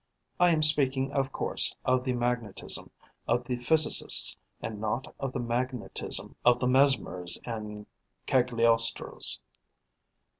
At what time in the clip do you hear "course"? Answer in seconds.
1.31-1.75